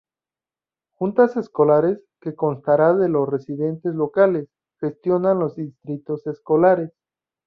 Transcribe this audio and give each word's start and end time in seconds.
Juntas 0.93 1.37
escolares, 1.37 2.01
que 2.19 2.33
constará 2.33 2.95
de 2.95 3.07
los 3.07 3.29
residentes 3.29 3.93
locales, 3.93 4.47
gestionan 4.79 5.37
los 5.37 5.55
distritos 5.55 6.25
escolares. 6.25 6.91